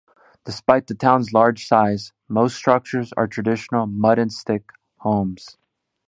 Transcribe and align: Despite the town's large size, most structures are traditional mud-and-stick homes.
Despite 0.45 0.87
the 0.87 0.95
town's 0.95 1.31
large 1.31 1.67
size, 1.67 2.11
most 2.27 2.55
structures 2.55 3.13
are 3.13 3.27
traditional 3.27 3.85
mud-and-stick 3.85 4.71
homes. 4.97 5.57